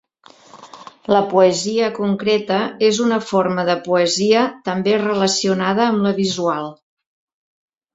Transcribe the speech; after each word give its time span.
La 1.15 1.19
poesia 1.33 1.89
concreta 1.99 2.57
és 2.89 3.03
una 3.09 3.21
forma 3.33 3.69
de 3.71 3.77
poesia 3.91 4.49
també 4.73 4.99
relacionada 5.07 5.89
amb 5.93 6.07
la 6.11 6.19
visual. 6.27 6.71